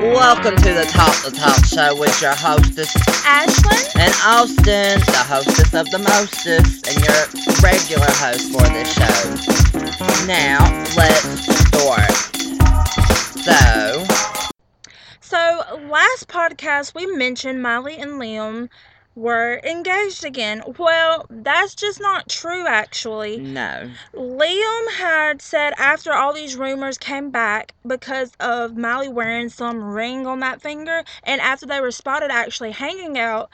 Welcome 0.00 0.56
to 0.56 0.72
the 0.74 0.84
Talk 0.90 1.14
the 1.24 1.30
Talk 1.30 1.64
Show 1.64 1.98
with 1.98 2.20
your 2.20 2.34
hostess 2.34 2.92
Ashlyn? 3.24 4.00
and 4.00 4.12
Austin, 4.24 5.00
the 5.00 5.24
hostess 5.24 5.72
of 5.72 5.88
the 5.90 5.98
mostest, 5.98 6.86
and 6.88 6.98
your 7.04 7.14
regular 7.62 8.10
host 8.18 8.52
for 8.52 8.62
this 8.74 8.92
show. 8.92 10.26
Now, 10.26 10.58
let's 10.96 11.46
start. 11.68 12.12
So, 13.44 14.04
So, 15.20 15.78
last 15.88 16.28
podcast 16.28 16.94
we 16.94 17.06
mentioned 17.16 17.62
Miley 17.62 17.96
and 17.96 18.12
Liam 18.20 18.68
were 19.14 19.60
engaged 19.64 20.24
again. 20.24 20.62
Well, 20.78 21.26
that's 21.30 21.74
just 21.74 22.00
not 22.00 22.28
true, 22.28 22.66
actually. 22.66 23.38
no. 23.38 23.90
Liam 24.14 24.92
had 24.96 25.40
said 25.40 25.72
after 25.78 26.12
all 26.12 26.32
these 26.32 26.56
rumors 26.56 26.98
came 26.98 27.30
back 27.30 27.74
because 27.86 28.32
of 28.40 28.76
Miley 28.76 29.08
wearing 29.08 29.48
some 29.48 29.82
ring 29.82 30.26
on 30.26 30.40
that 30.40 30.60
finger, 30.60 31.04
and 31.22 31.40
after 31.40 31.66
they 31.66 31.80
were 31.80 31.92
spotted 31.92 32.30
actually 32.30 32.72
hanging 32.72 33.18
out, 33.18 33.50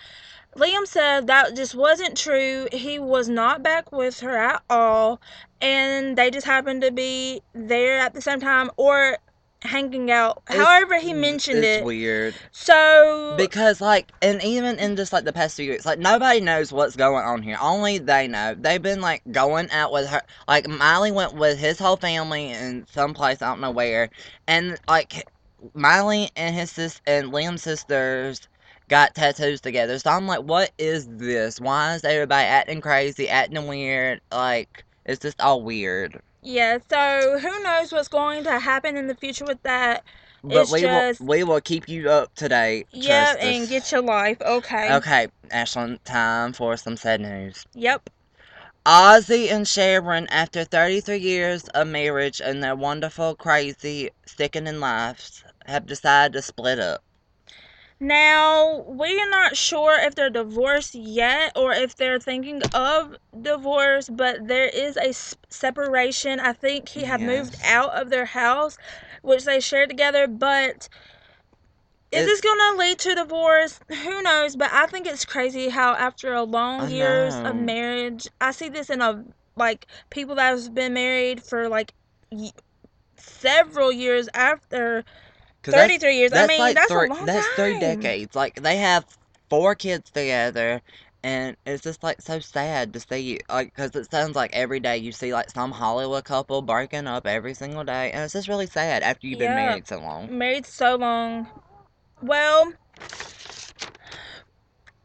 Liam 0.57 0.87
said 0.87 1.27
that 1.29 1.55
just 1.55 1.75
wasn't 1.75 2.17
true. 2.17 2.67
He 2.73 2.99
was 2.99 3.29
not 3.29 3.63
back 3.63 3.93
with 3.93 4.21
her 4.21 4.37
at 4.37 4.63
all, 4.69 5.21
and 5.61 6.17
they 6.17 6.31
just 6.31 6.47
happened 6.47 6.83
to 6.83 6.91
be 6.91 7.43
there 7.53 7.99
at 8.01 8.15
the 8.15 8.21
same 8.21 8.41
time 8.41 8.71
or 8.77 9.19
hanging 9.63 10.11
out. 10.11 10.43
It's- 10.49 10.65
However, 10.65 10.99
he 10.99 11.13
mentioned 11.13 11.59
it's 11.59 11.79
it. 11.79 11.85
weird. 11.85 12.35
So, 12.51 13.35
Because, 13.37 13.81
like, 13.81 14.11
and 14.23 14.43
even 14.43 14.79
in 14.79 14.97
just, 14.97 15.13
like, 15.13 15.25
the 15.25 15.33
past 15.33 15.57
few 15.57 15.71
weeks, 15.71 15.85
like, 15.87 15.99
nobody 15.99 16.41
knows 16.41 16.73
what's 16.73 16.97
going 16.97 17.25
on 17.25 17.43
here. 17.43 17.59
Only 17.61 17.99
they 17.99 18.29
know. 18.29 18.55
They've 18.59 18.83
been, 18.83 19.01
like, 19.01 19.23
going 19.31 19.71
out 19.71 19.93
with 19.93 20.09
her. 20.09 20.23
Like, 20.49 20.69
Miley 20.69 21.13
went 21.13 21.35
with 21.35 21.59
his 21.59 21.79
whole 21.79 21.97
family 21.97 22.51
in 22.51 22.87
some 22.91 23.15
place, 23.15 23.43
I 23.43 23.49
don't 23.49 23.61
know 23.61 23.71
where. 23.71 24.11
And, 24.47 24.79
like, 24.89 25.29
Miley 25.75 26.31
and 26.37 26.55
his 26.55 26.71
sis 26.71 27.01
and 27.07 27.33
Liam's 27.33 27.63
sisters 27.63 28.49
got 28.89 29.15
tattoos 29.15 29.61
together. 29.61 29.99
So 29.99 30.11
I'm 30.11 30.27
like, 30.27 30.41
what 30.41 30.73
is 30.79 31.07
this? 31.07 31.61
Why 31.61 31.95
is 31.95 32.05
everybody 32.05 32.47
acting 32.47 32.81
crazy, 32.81 33.29
acting 33.29 33.67
weird? 33.67 34.21
Like, 34.33 34.85
it's 35.05 35.21
just 35.21 35.41
all 35.41 35.63
weird. 35.63 36.21
Yeah, 36.43 36.79
so 36.89 37.39
who 37.39 37.63
knows 37.63 37.93
what's 37.93 38.09
going 38.09 38.45
to 38.45 38.59
happen 38.59 38.97
in 38.97 39.07
the 39.07 39.15
future 39.15 39.45
with 39.45 39.63
that? 39.63 40.05
But 40.43 40.57
It's 40.63 40.73
we 40.73 40.81
just- 40.81 41.21
will 41.21 41.27
we 41.27 41.45
will 41.45 41.61
keep 41.61 41.89
you 41.89 42.11
up 42.11 42.35
to 42.37 42.49
date. 42.49 42.87
Yeah, 42.93 43.37
and 43.39 43.69
get 43.69 43.93
your 43.93 44.03
life. 44.03 44.41
Okay. 44.41 44.93
Okay, 44.95 45.29
Ashlyn, 45.51 45.99
time 46.05 46.53
for 46.53 46.77
some 46.77 46.97
sad 46.97 47.21
news. 47.21 47.67
Yep. 47.75 48.09
Ozzy 48.87 49.53
and 49.53 49.69
Sharon, 49.69 50.27
after 50.29 50.65
33 50.65 51.19
years 51.19 51.69
of 51.69 51.87
marriage 51.87 52.41
and 52.43 52.63
their 52.63 52.75
wonderful, 52.75 53.35
crazy, 53.35 54.11
sickening 54.25 54.81
lives, 54.81 55.45
have 55.67 55.85
decided 55.87 56.33
to 56.33 56.41
split 56.43 56.79
up. 56.79 57.03
Now, 58.01 58.83
we 58.89 59.21
are 59.21 59.29
not 59.29 59.57
sure 59.57 59.99
if 60.01 60.15
they're 60.15 60.31
divorced 60.31 60.95
yet 60.95 61.53
or 61.55 61.73
if 61.73 61.95
they're 61.97 62.19
thinking 62.19 62.63
of 62.73 63.17
divorce, 63.39 64.09
but 64.09 64.49
there 64.49 64.69
is 64.69 64.97
a 64.97 65.13
separation. 65.51 66.41
I 66.41 66.55
think 66.55 66.89
he 66.89 67.05
had 67.05 67.21
moved 67.21 67.57
out 67.63 67.91
of 67.93 68.09
their 68.09 68.25
house, 68.25 68.79
which 69.23 69.45
they 69.45 69.61
shared 69.61 69.91
together, 69.91 70.27
but 70.27 70.89
is 72.11 72.23
It- 72.23 72.27
this 72.27 72.41
going 72.41 72.59
to 72.59 72.79
lead 72.79 72.99
to 73.01 73.15
divorce? 73.15 73.81
Who 73.89 74.23
knows, 74.23 74.57
but 74.57 74.71
I 74.73 74.87
think 74.87 75.07
it's 75.07 75.27
crazy 75.27 75.69
how 75.69 75.95
after 75.95 76.33
a 76.33 76.43
long 76.43 76.83
I 76.83 76.89
years 76.89 77.35
know. 77.35 77.51
of 77.51 77.57
marriage, 77.57 78.29
I 78.41 78.53
see 78.53 78.69
this 78.71 78.89
in 78.91 79.03
a 79.03 79.25
like 79.57 79.87
people 80.09 80.37
that 80.37 80.49
have 80.51 80.75
been 80.75 80.95
married 80.95 81.43
for 81.43 81.69
like 81.69 81.93
y- 82.33 82.53
several 83.17 83.93
years 83.93 84.29
after 84.35 85.05
'Cause 85.63 85.73
that's- 85.75 85.89
33 86.01 86.17
years. 86.17 86.33
I 86.33 86.47
mean, 86.47 86.59
like 86.59 86.75
that's 86.75 86.91
three, 86.91 87.07
a 87.07 87.13
long 87.13 87.27
that's 87.27 87.47
three 87.57 87.79
decades. 87.81 88.35
Like 88.35 88.55
they 88.63 88.77
have 88.79 89.05
four 89.49 89.75
kids 89.75 90.11
together, 90.11 90.81
and 91.23 91.57
it's 91.67 91.83
just 91.83 92.03
like 92.03 92.23
so 92.23 92.39
sad 92.41 92.93
to 92.95 93.01
see. 93.01 93.19
You. 93.19 93.39
Like, 93.49 93.75
cause 93.75 93.95
it 93.95 94.11
sounds 94.11 94.35
like 94.37 94.51
every 94.55 94.81
day 94.81 94.97
you 94.99 95.13
see 95.13 95.33
like 95.35 95.51
some 95.51 95.73
Hollywood 95.73 96.25
couple 96.25 96.63
breaking 96.63 97.07
up 97.07 97.27
every 97.27 97.53
single 97.55 97.85
day, 97.85 98.11
and 98.13 98.23
it's 98.25 98.33
just 98.33 98.49
really 98.49 98.67
sad 98.67 99.03
after 99.03 99.27
you've 99.27 99.39
been 99.39 99.51
Yeah. 99.51 99.67
married 99.67 99.87
so 99.87 99.99
long. 99.99 100.39
married 100.39 100.65
so 100.67 100.97
long. 100.97 101.47
Well, 102.23 102.73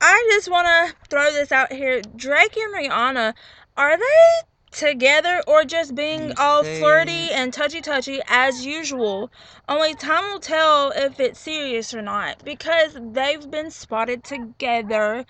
I 0.01 0.29
just 0.31 0.49
want 0.49 0.67
to 0.67 0.95
throw 1.09 1.31
this 1.31 1.51
out 1.51 1.71
here. 1.73 2.01
Drake 2.01 2.55
and 2.57 2.73
Rihanna, 2.75 3.33
are 3.77 3.97
they 3.97 4.47
together 4.75 5.41
or 5.47 5.63
just 5.65 5.95
being 5.95 6.33
all 6.37 6.63
flirty 6.63 7.31
and 7.31 7.53
touchy 7.53 7.81
touchy 7.81 8.21
as 8.27 8.65
usual? 8.65 9.31
Only 9.67 9.95
time 9.95 10.23
will 10.31 10.39
tell 10.39 10.91
if 10.95 11.19
it's 11.19 11.39
serious 11.39 11.93
or 11.93 12.01
not 12.01 12.43
because 12.43 12.97
they've 13.01 13.49
been 13.49 13.71
spotted 13.71 14.23
together. 14.23 15.25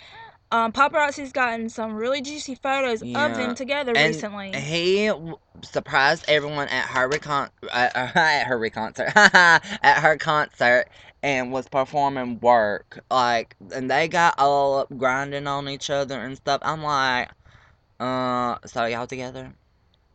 Um, 0.51 0.71
paparazzi's 0.73 1.31
gotten 1.33 1.69
some 1.69 1.93
really 1.95 2.21
juicy 2.21 2.55
photos 2.55 3.03
of 3.15 3.35
them 3.35 3.55
together 3.55 3.93
And 3.95 4.15
recently. 4.15 4.51
He 4.53 5.07
w- 5.07 5.37
surprised 5.63 6.25
everyone 6.27 6.67
at 6.69 6.85
her 6.89 7.07
recon 7.09 7.49
uh, 7.71 7.89
uh, 7.95 8.11
at 8.15 8.43
her 8.45 8.69
concert 8.69 9.11
at 9.15 9.99
her 10.01 10.17
concert 10.17 10.85
and 11.23 11.51
was 11.51 11.67
performing 11.67 12.39
work 12.41 12.99
like 13.09 13.55
and 13.73 13.89
they 13.89 14.07
got 14.07 14.35
all 14.37 14.79
up 14.79 14.97
grinding 14.97 15.47
on 15.47 15.67
each 15.69 15.89
other 15.89 16.19
and 16.19 16.37
stuff. 16.37 16.61
I'm 16.63 16.83
like, 16.83 17.29
uh, 17.99 18.57
so 18.65 18.85
y'all 18.85 19.07
together? 19.07 19.53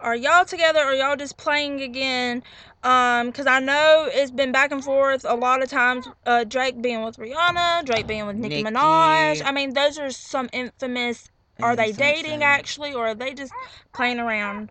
are 0.01 0.17
y'all 0.17 0.45
together 0.45 0.81
or 0.85 0.93
y'all 0.93 1.17
just 1.17 1.37
playing 1.37 1.81
again 1.81 2.43
um 2.83 3.27
because 3.27 3.47
i 3.47 3.59
know 3.61 4.09
it's 4.11 4.31
been 4.31 4.53
back 4.53 4.71
and 4.73 4.85
forth 4.85 5.25
a 5.29 5.35
lot 5.35 5.63
of 5.63 5.69
times 5.69 6.09
uh 6.27 6.45
drake 6.45 6.81
being 6.81 7.03
with 7.03 7.17
rihanna 7.17 7.85
drake 7.85 8.07
being 8.07 8.27
with 8.27 8.37
nicki, 8.37 8.63
Nicki. 8.63 8.73
minaj 8.73 9.43
i 9.45 9.53
mean 9.53 9.75
those 9.75 9.99
are 9.99 10.11
some 10.11 10.49
infamous 10.53 11.31
are 11.63 11.77
they 11.77 11.93
dating 11.93 12.43
actually 12.43 12.93
or 12.93 13.09
are 13.09 13.15
they 13.15 13.35
just 13.35 13.53
playing 13.93 14.19
around 14.19 14.71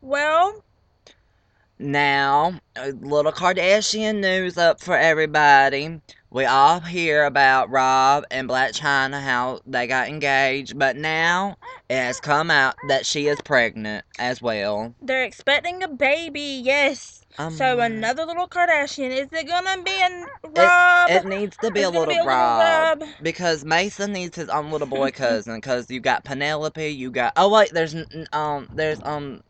well 0.00 0.62
Now, 1.78 2.60
a 2.76 2.90
little 2.92 3.32
Kardashian 3.32 4.20
news 4.20 4.58
up 4.58 4.80
for 4.80 4.96
everybody. 4.96 6.00
We 6.30 6.44
all 6.44 6.80
hear 6.80 7.24
about 7.24 7.70
Rob 7.70 8.24
and 8.30 8.46
Blac 8.48 8.78
Chyna, 8.78 9.18
how 9.22 9.60
they 9.66 9.86
got 9.86 10.08
engaged, 10.08 10.78
but 10.78 10.94
now 10.94 11.56
it 11.88 11.96
has 11.96 12.20
come 12.20 12.50
out 12.50 12.74
that 12.88 13.06
she 13.06 13.28
is 13.28 13.40
pregnant 13.40 14.04
as 14.18 14.42
well. 14.42 14.94
they're 15.00 15.24
expecting 15.24 15.82
a 15.82 15.88
baby 15.88 16.60
yes 16.62 17.24
Um, 17.38 17.54
so 17.54 17.80
another 17.80 18.26
little 18.26 18.46
kardashian 18.46 19.10
is 19.10 19.28
it 19.32 19.48
gonna 19.48 19.82
be 19.82 19.90
a 20.02 20.26
rob 20.50 21.10
It 21.10 21.24
needs 21.24 21.56
to 21.58 21.70
be 21.70 21.80
a 21.80 21.88
little 21.88 22.06
be 22.06 22.16
a 22.16 22.20
little 22.20 22.26
Rob. 22.26 23.00
Rob. 23.00 23.08
Because 23.22 23.64
Mason 23.64 24.12
needs 24.12 24.36
his 24.36 24.50
own 24.50 24.70
little 24.70 24.86
boy 24.86 25.10
cousin. 25.12 25.54
Because 25.56 25.90
you 25.90 25.98
got 26.00 26.24
Penelope, 26.24 26.86
you 26.86 27.10
got. 27.10 27.32
Oh, 27.36 27.48
wait, 27.50 27.70
there's. 27.72 27.94
um, 28.32 28.68
There's, 28.72 29.00
um. 29.02 29.40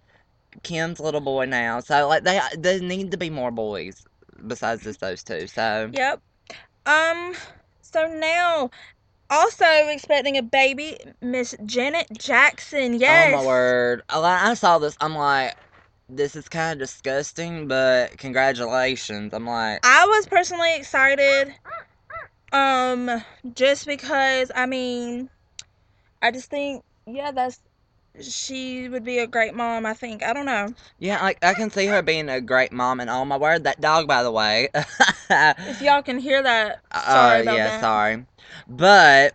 Kim's 0.62 0.98
little 1.00 1.20
boy 1.20 1.44
now. 1.46 1.80
So, 1.80 2.08
like, 2.08 2.24
they, 2.24 2.40
they 2.56 2.80
need 2.80 3.10
to 3.12 3.16
be 3.16 3.30
more 3.30 3.50
boys 3.50 4.04
besides 4.46 4.82
just 4.84 5.00
those 5.00 5.22
two. 5.22 5.46
So. 5.46 5.90
Yep. 5.92 6.20
Um. 6.88 7.34
So 7.82 8.06
now, 8.06 8.70
also 9.30 9.64
expecting 9.88 10.36
a 10.36 10.42
baby, 10.42 10.96
Miss 11.20 11.54
Janet 11.66 12.06
Jackson. 12.18 12.94
Yes. 12.94 13.34
Oh 13.34 13.36
my 13.36 13.46
word! 13.46 14.02
I, 14.08 14.50
I 14.50 14.54
saw 14.54 14.78
this. 14.78 14.96
I'm 15.00 15.14
like, 15.14 15.54
this 16.08 16.34
is 16.34 16.48
kind 16.48 16.72
of 16.72 16.78
disgusting, 16.78 17.68
but 17.68 18.16
congratulations. 18.16 19.34
I'm 19.34 19.46
like, 19.46 19.80
I 19.84 20.06
was 20.06 20.26
personally 20.26 20.74
excited. 20.76 21.54
Um, 22.52 23.22
just 23.54 23.86
because 23.86 24.50
I 24.54 24.64
mean, 24.64 25.28
I 26.22 26.30
just 26.30 26.48
think 26.48 26.82
yeah, 27.06 27.30
that's 27.32 27.60
she 28.22 28.88
would 28.88 29.04
be 29.04 29.18
a 29.18 29.26
great 29.26 29.54
mom. 29.54 29.86
I 29.86 29.94
think 29.94 30.22
I 30.22 30.32
don't 30.32 30.46
know 30.46 30.74
yeah, 30.98 31.22
like 31.22 31.42
I 31.44 31.54
can 31.54 31.70
see 31.70 31.86
her 31.86 32.02
being 32.02 32.28
a 32.28 32.40
great 32.40 32.72
mom. 32.72 33.00
And 33.00 33.08
oh 33.08 33.24
my 33.24 33.36
word, 33.36 33.64
that 33.64 33.80
dog, 33.80 34.08
by 34.08 34.22
the 34.22 34.32
way. 34.32 34.68
if 34.74 35.80
y'all 35.80 36.02
can 36.02 36.18
hear 36.18 36.42
that. 36.42 36.80
Uh, 36.90 37.12
Sorry 37.12 37.42
about 37.42 37.56
yeah, 37.56 37.66
that. 37.68 37.80
sorry. 37.80 38.26
But 38.68 39.34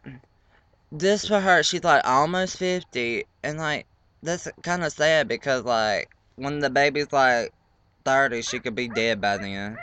this 0.92 1.28
for 1.28 1.40
her, 1.40 1.64
she's 1.64 1.84
like 1.84 2.06
almost 2.06 2.58
fifty, 2.58 3.26
and 3.42 3.58
like 3.58 3.86
that's 4.22 4.48
kind 4.62 4.84
of 4.84 4.92
sad 4.92 5.28
because 5.28 5.64
like 5.64 6.10
when 6.36 6.60
the 6.60 6.70
baby's 6.70 7.12
like 7.12 7.54
thirty, 8.04 8.42
she 8.42 8.60
could 8.60 8.76
be 8.76 8.90
dead 8.90 9.22
by 9.22 9.38
then. 9.38 9.78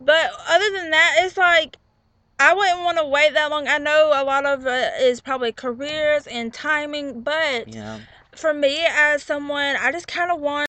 But 0.00 0.30
other 0.48 0.70
than 0.70 0.90
that, 0.90 1.14
it's 1.18 1.36
like 1.36 1.76
I 2.40 2.54
wouldn't 2.54 2.80
want 2.84 2.98
to 2.98 3.04
wait 3.04 3.34
that 3.34 3.50
long. 3.50 3.66
I 3.66 3.78
know 3.78 4.10
a 4.14 4.22
lot 4.24 4.46
of 4.46 4.66
it 4.66 5.02
is 5.02 5.20
probably 5.20 5.52
careers 5.52 6.26
and 6.26 6.54
timing, 6.54 7.22
but 7.22 7.72
Yeah, 7.72 7.98
for 8.38 8.54
me 8.54 8.84
as 8.88 9.22
someone 9.22 9.76
i 9.80 9.90
just 9.90 10.06
kind 10.06 10.30
of 10.30 10.40
want 10.40 10.68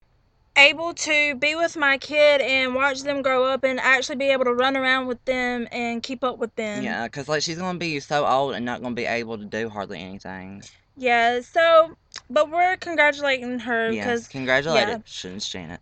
able 0.58 0.94
to 0.94 1.36
be 1.36 1.56
with 1.56 1.78
my 1.78 1.98
kid 1.98 2.42
and 2.42 2.74
watch 2.76 3.04
them 3.04 3.22
grow 3.22 3.46
up 3.46 3.64
and 3.64 3.80
actually 3.80 4.16
be 4.16 4.26
able 4.26 4.44
to 4.44 4.54
run 4.54 4.76
around 4.76 5.08
with 5.08 5.24
them 5.26 5.68
and 5.72 6.04
keep 6.04 6.24
up 6.24 6.38
with 6.40 6.54
them 6.56 6.84
yeah, 6.84 7.06
because 7.06 7.30
like 7.30 7.44
she's 7.44 7.58
gonna 7.60 7.78
be 7.78 8.00
so 8.00 8.26
old 8.26 8.56
and 8.56 8.66
not 8.66 8.82
gonna 8.82 8.96
be 8.96 9.06
able 9.06 9.38
to 9.38 9.46
do 9.46 9.70
hardly 9.70 10.00
anything. 10.02 10.64
yeah 10.98 11.40
so 11.40 11.96
but 12.30 12.50
we're 12.50 12.76
congratulating 12.78 13.60
her 13.60 13.92
Yes, 13.92 14.04
because 14.04 14.28
congratulations, 14.28 15.48
Janet. 15.48 15.80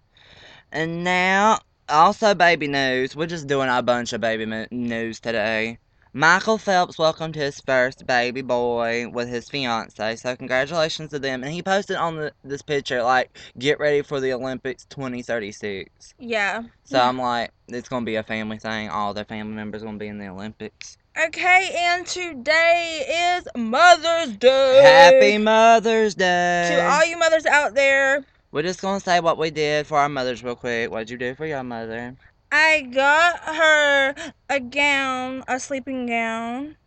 And 0.72 1.04
now 1.04 1.60
also 1.90 2.34
baby 2.34 2.68
news. 2.68 3.16
We're 3.16 3.28
just 3.28 3.48
doing 3.48 3.70
a 3.70 3.82
bunch 3.82 4.14
of 4.14 4.22
baby 4.22 4.68
news 4.72 5.20
today. 5.20 5.80
Michael 6.14 6.58
Phelps 6.58 6.98
welcomed 6.98 7.36
his 7.36 7.60
first 7.62 8.08
baby 8.08 8.42
boy 8.42 9.08
with 9.08 9.30
his 9.30 9.50
fiance, 9.50 10.16
so 10.16 10.36
congratulations 10.36 11.12
to 11.12 11.20
them. 11.20 11.44
And 11.44 11.54
he 11.54 11.62
posted 11.62 11.96
on 11.98 12.16
the, 12.16 12.32
this 12.44 12.64
picture 12.64 13.04
like, 13.04 13.38
"Get 13.60 13.80
ready 13.80 14.02
for 14.02 14.20
the 14.20 14.34
Olympics 14.34 14.86
2036." 14.86 16.16
Yeah. 16.18 16.64
So 16.86 17.00
I'm 17.00 17.20
like, 17.20 17.52
it's 17.68 17.90
gonna 17.90 18.06
be 18.06 18.16
a 18.16 18.24
family 18.24 18.58
thing. 18.58 18.90
All 18.90 19.14
their 19.14 19.26
family 19.26 19.54
members 19.54 19.84
gonna 19.84 19.98
be 19.98 20.08
in 20.08 20.18
the 20.18 20.28
Olympics. 20.28 20.98
Okay, 21.26 21.72
and 21.76 22.06
today 22.06 23.38
is 23.38 23.48
Mother's 23.56 24.38
Day. 24.38 24.82
Happy 24.82 25.38
Mother's 25.38 26.16
Day! 26.16 26.68
to 26.72 26.88
all 26.88 27.06
you 27.06 27.18
mothers 27.18 27.46
out 27.46 27.74
there. 27.74 28.24
We're 28.52 28.64
just 28.64 28.82
gonna 28.82 29.00
say 29.00 29.20
what 29.20 29.38
we 29.38 29.52
did 29.52 29.88
for 29.88 29.98
our 29.98 30.08
mothers 30.08 30.44
real 30.44 30.56
quick. 30.56 30.90
What'd 30.90 31.10
you 31.10 31.18
do 31.18 31.36
for 31.36 31.46
your 31.46 31.64
mother? 31.64 32.16
I 32.52 32.82
got 32.82 33.40
her 33.44 34.16
a 34.50 34.60
gown, 34.60 35.44
a 35.48 35.60
sleeping 35.60 36.06
gown. 36.06 36.78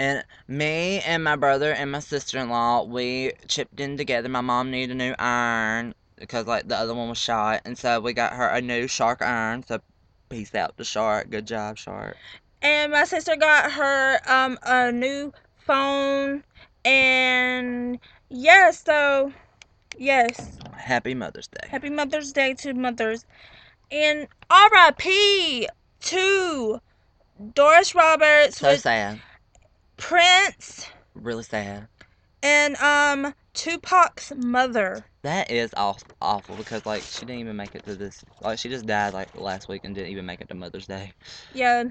And 0.00 0.24
me 0.48 1.00
and 1.00 1.22
my 1.22 1.36
brother 1.36 1.72
and 1.72 1.92
my 1.92 2.00
sister-in-law, 2.00 2.84
we 2.84 3.32
chipped 3.46 3.78
in 3.78 3.96
together. 3.96 4.28
My 4.28 4.40
mom 4.40 4.70
needed 4.70 4.92
a 4.92 4.94
new 4.96 5.14
iron 5.18 5.94
because 6.16 6.46
like 6.46 6.66
the 6.66 6.76
other 6.76 6.94
one 6.94 7.08
was 7.08 7.18
shot, 7.18 7.62
and 7.64 7.78
so 7.78 8.00
we 8.00 8.12
got 8.12 8.32
her 8.32 8.48
a 8.48 8.60
new 8.60 8.88
shark 8.88 9.22
iron. 9.22 9.62
So 9.62 9.80
peace 10.28 10.54
out 10.54 10.76
to 10.78 10.84
Shark. 10.84 11.30
Good 11.30 11.46
job, 11.46 11.78
Shark. 11.78 12.16
And 12.62 12.92
my 12.92 13.04
sister 13.04 13.36
got 13.36 13.72
her 13.72 14.20
um 14.26 14.58
a 14.62 14.90
new 14.90 15.32
phone 15.56 16.42
and 16.84 18.00
yeah, 18.28 18.70
so 18.70 19.32
yes. 20.00 20.58
Happy 20.76 21.14
Mother's 21.14 21.46
Day. 21.46 21.68
Happy 21.68 21.90
Mother's 21.90 22.32
Day 22.32 22.54
to 22.54 22.74
mothers. 22.74 23.24
And 23.92 24.26
RIP 24.50 25.68
to 26.00 26.80
Doris 27.54 27.94
Roberts 27.94 28.58
So 28.58 28.74
sad. 28.76 29.20
Prince 29.96 30.88
Really 31.14 31.42
sad. 31.42 31.86
and 32.42 32.76
um 32.76 33.34
Tupac's 33.52 34.32
mother. 34.36 35.04
That 35.22 35.50
is 35.50 35.72
aw- 35.76 35.96
awful 36.22 36.56
because 36.56 36.86
like 36.86 37.02
she 37.02 37.20
didn't 37.26 37.40
even 37.40 37.56
make 37.56 37.74
it 37.74 37.84
to 37.84 37.94
this. 37.96 38.24
Like 38.40 38.58
she 38.58 38.68
just 38.68 38.86
died 38.86 39.12
like 39.12 39.38
last 39.38 39.68
week 39.68 39.82
and 39.84 39.94
didn't 39.94 40.10
even 40.10 40.24
make 40.24 40.40
it 40.40 40.48
to 40.48 40.54
Mother's 40.54 40.86
Day. 40.86 41.12
Yeah. 41.52 41.84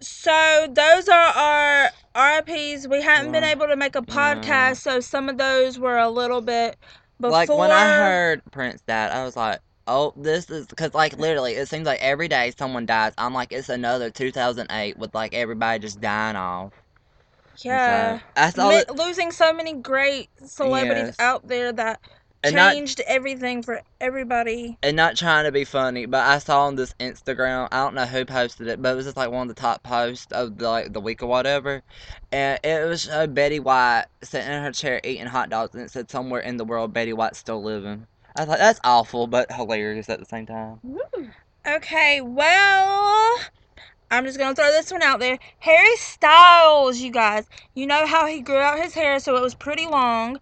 So 0.00 0.68
those 0.70 1.08
are 1.08 1.32
our 1.34 1.90
RIPs. 2.14 2.86
We 2.86 3.02
haven't 3.02 3.32
been 3.32 3.42
able 3.42 3.66
to 3.66 3.74
make 3.74 3.96
a 3.96 4.02
podcast, 4.02 4.76
so 4.76 5.00
some 5.00 5.28
of 5.28 5.38
those 5.38 5.76
were 5.78 5.98
a 5.98 6.08
little 6.08 6.40
bit 6.40 6.76
before. 7.20 7.32
Like 7.32 7.52
when 7.52 7.72
I 7.72 7.88
heard 7.88 8.42
Prince 8.52 8.82
died, 8.82 9.10
I 9.12 9.24
was 9.24 9.36
like, 9.36 9.60
"Oh, 9.86 10.12
this 10.16 10.50
is," 10.50 10.66
because 10.66 10.94
like 10.94 11.18
literally, 11.18 11.54
it 11.54 11.68
seems 11.68 11.86
like 11.86 12.00
every 12.00 12.28
day 12.28 12.52
someone 12.58 12.86
dies. 12.86 13.14
I'm 13.18 13.34
like, 13.34 13.52
it's 13.52 13.68
another 13.70 14.10
2008 14.10 14.98
with 14.98 15.14
like 15.14 15.34
everybody 15.34 15.80
just 15.80 16.00
dying 16.00 16.36
off. 16.36 16.72
And 17.68 17.80
so, 17.80 17.92
yeah, 17.92 18.20
I 18.36 18.50
saw 18.50 18.70
Mi- 18.70 18.78
it, 18.78 18.90
losing 18.90 19.32
so 19.32 19.52
many 19.52 19.74
great 19.74 20.30
celebrities 20.46 21.10
Yes. 21.10 21.18
out 21.18 21.48
there 21.48 21.72
that 21.72 22.00
and 22.44 22.54
not 22.54 22.74
changed 22.74 23.00
everything 23.06 23.62
for 23.62 23.82
everybody. 24.00 24.78
and 24.82 24.96
not 24.96 25.16
trying 25.16 25.44
to 25.44 25.52
be 25.52 25.64
funny, 25.64 26.06
but 26.06 26.24
I 26.26 26.38
saw 26.38 26.66
on 26.66 26.76
this 26.76 26.94
Instagram. 27.00 27.68
I 27.72 27.78
don't 27.78 27.94
know 27.94 28.06
who 28.06 28.24
posted 28.24 28.68
it, 28.68 28.80
but 28.80 28.92
it 28.92 28.94
was 28.94 29.06
just 29.06 29.16
like 29.16 29.30
one 29.30 29.48
of 29.48 29.54
the 29.54 29.60
top 29.60 29.82
posts 29.82 30.32
of 30.32 30.58
the, 30.58 30.68
like 30.68 30.92
the 30.92 31.00
week 31.00 31.22
or 31.22 31.26
whatever, 31.26 31.82
and 32.30 32.58
it 32.62 32.86
was 32.88 33.08
uh, 33.08 33.26
Betty 33.26 33.60
White 33.60 34.06
sitting 34.22 34.50
in 34.50 34.62
her 34.62 34.72
chair 34.72 35.00
eating 35.02 35.26
hot 35.26 35.50
dogs, 35.50 35.74
and 35.74 35.82
it 35.82 35.90
said 35.90 36.10
somewhere 36.10 36.40
in 36.40 36.56
the 36.56 36.64
world 36.64 36.92
Betty 36.92 37.12
White's 37.12 37.38
still 37.38 37.62
living. 37.62 38.06
I 38.36 38.42
was 38.42 38.48
like, 38.50 38.58
that's 38.58 38.80
awful, 38.84 39.26
but 39.26 39.50
hilarious 39.50 40.08
at 40.08 40.20
the 40.20 40.24
same 40.24 40.46
time. 40.46 40.80
Okay, 41.66 42.20
well, 42.20 43.38
I'm 44.12 44.24
just 44.24 44.38
gonna 44.38 44.54
throw 44.54 44.70
this 44.70 44.92
one 44.92 45.02
out 45.02 45.18
there. 45.18 45.38
Harry 45.58 45.96
Styles, 45.96 46.98
you 46.98 47.10
guys, 47.10 47.46
you 47.74 47.86
know 47.86 48.06
how 48.06 48.26
he 48.26 48.40
grew 48.40 48.58
out 48.58 48.78
his 48.78 48.94
hair 48.94 49.18
so 49.18 49.36
it 49.36 49.42
was 49.42 49.54
pretty 49.56 49.86
long. 49.86 50.38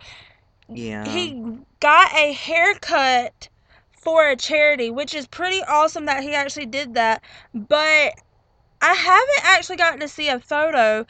Yeah. 0.69 1.09
he 1.09 1.59
got 1.81 2.13
a 2.15 2.33
haircut 2.33 3.49
for 3.93 4.29
a 4.29 4.37
charity, 4.37 4.91
which 4.91 5.15
is 5.15 5.27
pretty 5.27 5.63
awesome 5.65 6.07
that 6.07 6.23
he 6.23 6.35
actually 6.35 6.67
did 6.67 6.95
that. 6.95 7.23
But 7.55 8.15
I 8.81 8.93
haven't 8.95 9.45
actually 9.45 9.77
gotten 9.77 10.01
to 10.01 10.09
see 10.09 10.29
a 10.29 10.39
photo 10.39 11.07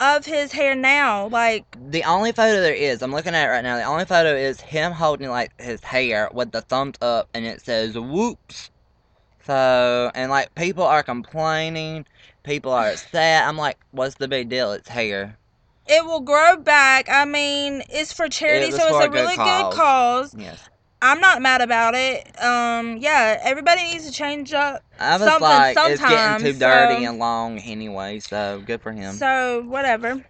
of 0.00 0.26
his 0.26 0.52
hair 0.52 0.74
now. 0.74 1.28
Like, 1.28 1.64
The 1.90 2.04
only 2.04 2.32
photo 2.32 2.60
there 2.60 2.74
is, 2.74 3.02
I'm 3.02 3.12
looking 3.12 3.34
at 3.34 3.46
it 3.46 3.50
right 3.50 3.64
now, 3.64 3.76
the 3.76 3.84
only 3.84 4.04
photo 4.04 4.34
is 4.34 4.60
him 4.60 4.92
holding 4.92 5.30
like 5.30 5.58
his 5.60 5.82
hair 5.82 6.28
with 6.32 6.52
the 6.52 6.60
thumbs 6.60 6.96
up 7.00 7.28
and 7.32 7.46
it 7.46 7.60
says 7.62 7.98
whoops. 7.98 8.70
So, 9.46 10.10
and 10.14 10.30
like 10.30 10.54
people 10.54 10.84
are 10.84 11.02
complaining, 11.02 12.06
people 12.42 12.72
are 12.72 12.90
upset. 12.90 13.46
I'm 13.46 13.56
like, 13.56 13.78
what's 13.90 14.16
the 14.16 14.28
big 14.28 14.48
deal? 14.48 14.72
It's 14.72 14.88
hair. 14.88 15.36
It 15.86 16.04
will 16.04 16.20
grow 16.20 16.56
back. 16.56 17.08
I 17.08 17.24
mean, 17.24 17.82
it's 17.90 18.12
for 18.12 18.28
charity, 18.28 18.66
It 18.66 18.72
so 18.74 18.78
for 18.88 18.88
it's 18.88 19.00
a 19.00 19.08
a 19.08 19.08
good 19.08 19.14
really 19.14 19.36
cause. 19.36 19.74
good 19.74 19.76
cause. 19.78 20.34
Yes. 20.38 20.68
I'm 21.02 21.20
not 21.20 21.42
mad 21.42 21.60
about 21.60 21.94
it. 21.94 22.26
Um, 22.42 22.96
yeah, 22.96 23.38
everybody 23.42 23.82
needs 23.84 24.06
to 24.06 24.12
change 24.12 24.54
up. 24.54 24.82
I 24.98 25.18
was 25.18 25.22
Something 25.28 25.42
like, 25.42 25.76
it's 25.76 26.00
getting 26.00 26.00
sometimes, 26.00 26.42
too 26.42 26.52
dirty 26.58 27.04
so- 27.04 27.10
and 27.10 27.18
long 27.18 27.58
anyway, 27.58 28.20
so 28.20 28.62
good 28.64 28.80
for 28.80 28.92
him. 28.92 29.12
So, 29.14 29.62
whatever. 29.66 30.24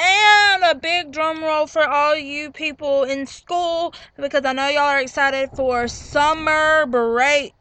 And 0.00 0.62
a 0.64 0.74
big 0.80 1.12
drum 1.12 1.42
roll 1.42 1.66
for 1.66 1.82
all 1.88 2.16
you 2.16 2.52
people 2.52 3.02
in 3.02 3.26
school 3.26 3.92
because 4.16 4.44
I 4.44 4.52
know 4.52 4.68
y'all 4.68 4.82
are 4.82 5.00
excited 5.00 5.50
for 5.56 5.88
summer 5.88 6.86
break. 6.86 7.54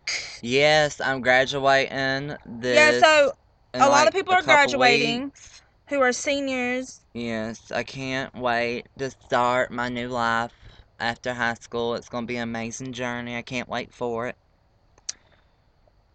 yes, 0.43 1.01
I'm 1.01 1.21
graduating 1.21 2.37
this. 2.45 2.75
yeah, 2.75 2.99
so 2.99 3.33
a 3.73 3.79
lot 3.79 3.89
like, 3.89 4.07
of 4.09 4.13
people 4.13 4.33
are 4.33 4.43
graduating. 4.43 5.25
weeks. 5.25 5.56
Who 5.87 6.01
are 6.01 6.11
seniors. 6.11 7.01
Yes, 7.13 7.71
I 7.71 7.83
can't 7.83 8.33
wait 8.35 8.87
to 8.97 9.09
start 9.09 9.71
my 9.71 9.89
new 9.89 10.09
life 10.09 10.51
after 10.99 11.33
high 11.33 11.55
school. 11.55 11.95
It's 11.95 12.09
going 12.09 12.25
to 12.25 12.27
be 12.27 12.37
an 12.37 12.43
amazing 12.43 12.93
journey. 12.93 13.35
I 13.37 13.41
can't 13.41 13.69
wait 13.69 13.93
for 13.93 14.27
it. 14.27 14.35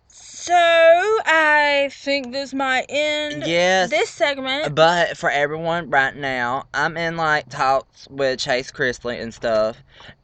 So 0.08 0.52
I 0.54 1.88
think 1.90 2.32
this 2.32 2.52
might 2.52 2.84
end 2.90 3.46
Yes. 3.46 3.90
this 3.90 4.10
segment. 4.10 4.74
But 4.74 5.16
for 5.16 5.30
everyone 5.30 5.88
right 5.88 6.14
now, 6.14 6.66
I'm 6.74 6.96
in 6.98 7.16
like 7.16 7.48
talks 7.48 8.06
with 8.10 8.38
Chase 8.40 8.70
Chrisley 8.70 9.22
and 9.22 9.32
stuff. 9.32 9.82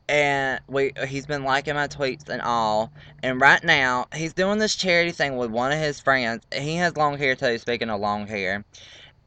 And 0.09 0.61
we 0.69 0.93
he's 1.07 1.27
been 1.27 1.45
liking 1.45 1.75
my 1.75 1.87
tweets 1.87 2.29
and 2.29 2.43
all. 2.43 2.93
And 3.23 3.41
right 3.41 3.63
now, 3.65 4.07
he's 4.15 4.33
doing 4.35 4.59
this 4.59 4.77
charity 4.77 5.13
thing 5.13 5.37
with 5.37 5.51
one 5.51 5.73
of 5.73 5.79
his 5.79 6.01
friends. 6.01 6.45
He 6.55 6.77
has 6.77 6.97
long 6.97 7.17
hair 7.17 7.35
too, 7.37 7.59
speaking 7.59 7.89
of 7.91 8.01
long 8.01 8.27
hair. 8.27 8.65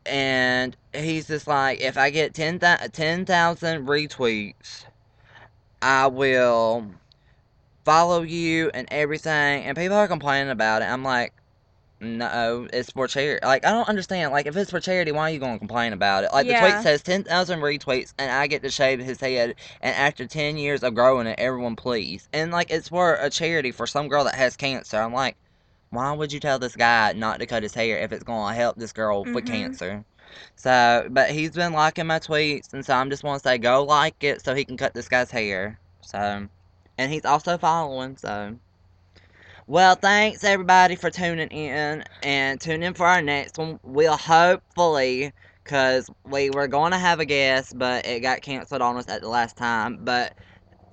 And 0.05 0.75
he's 0.93 1.27
just 1.27 1.47
like, 1.47 1.79
if 1.81 1.97
I 1.97 2.09
get 2.09 2.33
10,000 2.33 2.91
10,000 2.91 3.85
retweets, 3.85 4.85
I 5.81 6.07
will 6.07 6.87
follow 7.85 8.21
you 8.21 8.71
and 8.73 8.87
everything. 8.91 9.63
And 9.63 9.77
people 9.77 9.97
are 9.97 10.07
complaining 10.07 10.51
about 10.51 10.81
it. 10.81 10.85
I'm 10.85 11.03
like, 11.03 11.33
no, 11.99 12.67
it's 12.73 12.91
for 12.91 13.07
charity. 13.07 13.45
Like, 13.45 13.63
I 13.63 13.69
don't 13.69 13.87
understand. 13.87 14.31
Like, 14.31 14.47
if 14.47 14.57
it's 14.57 14.71
for 14.71 14.79
charity, 14.79 15.11
why 15.11 15.29
are 15.29 15.33
you 15.33 15.39
going 15.39 15.53
to 15.53 15.59
complain 15.59 15.93
about 15.93 16.23
it? 16.23 16.31
Like, 16.33 16.47
the 16.47 16.55
tweet 16.55 16.81
says 16.81 17.03
10,000 17.03 17.59
retweets, 17.59 18.13
and 18.17 18.31
I 18.31 18.47
get 18.47 18.63
to 18.63 18.71
shave 18.71 18.99
his 18.99 19.19
head. 19.19 19.53
And 19.81 19.95
after 19.95 20.25
10 20.25 20.57
years 20.57 20.81
of 20.81 20.95
growing 20.95 21.27
it, 21.27 21.37
everyone 21.37 21.75
please. 21.75 22.27
And, 22.33 22.51
like, 22.51 22.71
it's 22.71 22.89
for 22.89 23.15
a 23.15 23.29
charity 23.29 23.71
for 23.71 23.85
some 23.85 24.07
girl 24.07 24.23
that 24.23 24.33
has 24.33 24.57
cancer. 24.57 24.97
I'm 24.97 25.13
like, 25.13 25.37
why 25.91 26.11
would 26.13 26.33
you 26.33 26.39
tell 26.39 26.57
this 26.57 26.75
guy 26.75 27.13
not 27.13 27.39
to 27.39 27.45
cut 27.45 27.63
his 27.63 27.73
hair 27.73 27.99
if 27.99 28.11
it's 28.11 28.23
going 28.23 28.53
to 28.53 28.59
help 28.59 28.77
this 28.77 28.93
girl 28.93 29.25
with 29.33 29.45
Mhm. 29.45 29.47
cancer? 29.47 30.05
So, 30.55 31.07
but 31.11 31.31
he's 31.31 31.51
been 31.51 31.73
liking 31.73 32.07
my 32.07 32.19
tweets, 32.19 32.73
and 32.73 32.85
so 32.85 32.93
I'm 32.95 33.09
just 33.09 33.23
want 33.23 33.43
to 33.43 33.47
say, 33.47 33.57
go 33.57 33.83
like 33.83 34.23
it 34.23 34.43
so 34.43 34.55
he 34.55 34.65
can 34.65 34.77
cut 34.77 34.93
this 34.93 35.09
guy's 35.09 35.29
hair. 35.29 35.77
So, 36.01 36.47
and 36.97 37.11
he's 37.11 37.25
also 37.25 37.57
following, 37.57 38.17
so. 38.17 38.55
Well, 39.67 39.95
thanks 39.95 40.43
everybody 40.43 40.95
for 40.95 41.09
tuning 41.09 41.49
in, 41.49 42.03
and 42.23 42.59
tune 42.59 42.83
in 42.83 42.93
for 42.93 43.05
our 43.05 43.21
next 43.21 43.57
one. 43.57 43.79
We'll 43.83 44.17
hopefully, 44.17 45.33
because 45.63 46.09
we 46.25 46.49
were 46.49 46.67
going 46.67 46.91
to 46.91 46.97
have 46.97 47.19
a 47.19 47.25
guest, 47.25 47.77
but 47.77 48.05
it 48.05 48.21
got 48.21 48.41
canceled 48.41 48.81
on 48.81 48.97
us 48.97 49.07
at 49.09 49.21
the 49.21 49.29
last 49.29 49.57
time. 49.57 49.99
But 50.03 50.33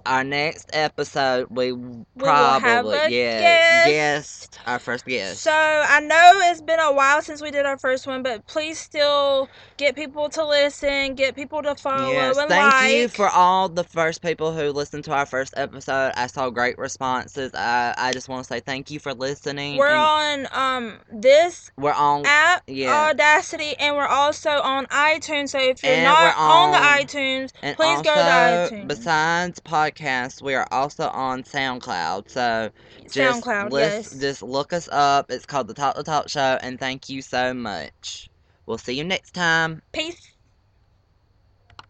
our 0.09 0.25
next 0.25 0.71
episode, 0.73 1.49
we 1.51 1.73
will 1.73 2.07
probably, 2.19 2.99
yeah, 3.09 3.85
guest. 3.85 3.87
guest, 3.87 4.61
our 4.67 4.79
first 4.79 5.05
guest. 5.05 5.41
So 5.43 5.53
I 5.53 6.01
know 6.01 6.33
it's 6.51 6.63
been 6.63 6.81
a 6.81 6.93
while 6.93 7.23
since 7.23 7.43
we 7.43 7.51
did 7.51 7.67
our 7.67 7.79
first 7.79 8.07
one, 8.07 8.23
but 8.23 8.47
please 8.47 8.79
still 8.79 9.49
get 9.77 9.95
people 9.95 10.29
to 10.31 10.45
listen, 10.47 11.15
get 11.15 11.37
people 11.37 11.63
to 11.63 11.75
follow 11.75 12.13
Yes, 12.13 12.37
thank 12.37 12.73
like. 12.73 12.91
you 12.91 13.09
for 13.09 13.29
all 13.29 13.69
the 13.69 13.85
first 13.85 14.23
people 14.23 14.53
who 14.53 14.71
listened 14.73 15.05
to 15.05 15.13
our 15.13 15.27
first 15.27 15.55
episode. 15.57 16.13
I 16.17 16.27
saw 16.27 16.51
great 16.51 16.79
responses. 16.79 17.53
I 17.55 17.95
I 17.97 18.13
just 18.13 18.29
want 18.29 18.45
to 18.45 18.49
say 18.49 18.61
thank 18.61 18.91
you 18.91 18.99
for 18.99 19.13
listening. 19.15 19.77
We're 19.77 19.89
and 19.89 20.49
on 20.51 20.87
um 20.87 20.99
this 21.13 21.71
we're 21.77 21.93
on 21.93 22.25
app, 22.25 22.63
yeah. 22.67 23.11
Audacity, 23.11 23.77
and 23.79 23.95
we're 23.97 24.07
also 24.07 24.51
on 24.51 24.87
iTunes. 24.87 25.51
So 25.51 25.59
if 25.59 25.83
you're 25.83 25.93
And 25.93 26.05
not 26.05 26.23
we're 26.23 26.43
on, 26.43 26.73
the 26.73 26.79
iTunes, 26.79 27.53
please 27.77 27.99
also, 27.99 28.03
go 28.03 28.15
to 28.15 28.75
iTunes. 28.75 28.89
Besides 28.89 29.61
podcast, 29.61 29.98
podcast. 29.99 30.43
We 30.43 30.55
are 30.55 30.67
also 30.71 31.09
on 31.09 31.43
SoundCloud. 31.43 32.31
So 32.31 32.71
just 33.11 33.45
SoundCloud, 33.45 33.71
list, 33.71 34.13
yes. 34.13 34.21
just 34.21 34.43
look 34.43 34.73
us 34.73 34.89
up. 34.93 35.31
It's 35.31 35.47
called 35.47 35.69
the 35.69 35.75
Talk 35.75 35.97
the 35.97 36.03
Talk 36.03 36.29
Show, 36.29 36.59
and 36.63 36.79
thank 36.79 37.09
you 37.09 37.23
so 37.23 37.55
much. 37.55 38.31
We'll 38.67 38.79
see 38.79 38.95
you 38.95 39.05
next 39.05 39.33
time. 39.33 39.83
Peace. 39.93 40.38